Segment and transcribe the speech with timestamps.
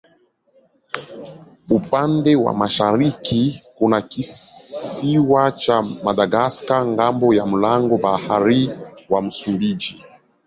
[1.69, 8.69] Upande wa mashariki kuna kisiwa cha Madagaska ng'ambo ya mlango bahari
[9.09, 10.05] wa Msumbiji.